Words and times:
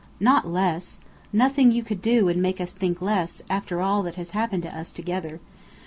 "Not 0.19 0.47
less. 0.47 0.97
Nothing 1.31 1.71
you 1.71 1.83
could 1.83 2.01
do 2.01 2.25
would 2.25 2.35
make 2.35 2.59
us 2.59 2.73
think 2.73 3.03
less, 3.03 3.43
after 3.51 3.81
all 3.81 4.01
that 4.01 4.15
has 4.15 4.31
happened 4.31 4.63
to 4.63 4.75
us, 4.75 4.91
together. 4.91 5.39